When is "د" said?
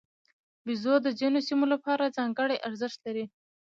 1.05-1.07